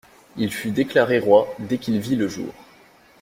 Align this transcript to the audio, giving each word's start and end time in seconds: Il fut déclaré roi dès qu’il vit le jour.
Il 0.35 0.51
fut 0.51 0.71
déclaré 0.71 1.19
roi 1.19 1.47
dès 1.59 1.77
qu’il 1.77 1.99
vit 1.99 2.15
le 2.15 2.27
jour. 2.27 2.51